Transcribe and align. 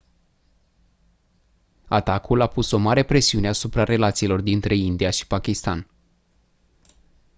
atacul 1.87 2.41
a 2.41 2.47
pus 2.47 2.71
o 2.71 2.77
mare 2.77 3.03
presiune 3.03 3.47
asupra 3.47 3.83
relațiilor 3.83 4.41
dintre 4.41 4.75
india 4.75 5.09
și 5.09 5.27
pakistan 5.27 5.87